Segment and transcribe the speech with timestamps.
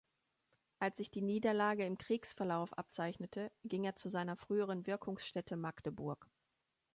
[0.79, 6.27] Als sich die Niederlage im Kriegsverlauf abzeichnete, ging er zu seiner früheren Wirkungsstätte Magdeburg.